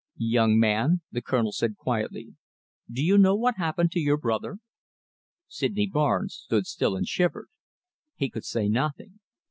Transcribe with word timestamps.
"Young 0.17 0.57
man," 0.57 1.01
the 1.11 1.21
Colonel 1.21 1.51
said 1.51 1.77
quietly, 1.77 2.33
"do 2.91 3.03
you 3.05 3.19
know 3.19 3.35
what 3.35 3.57
happened 3.57 3.91
to 3.91 3.99
your 3.99 4.17
brother?" 4.17 4.57
Sydney 5.47 5.85
Barnes 5.85 6.33
stood 6.33 6.65
still 6.65 6.95
and 6.95 7.07
shivered. 7.07 7.49
He 8.15 8.27
could 8.27 8.43
say 8.43 8.67
nothing. 8.67 9.19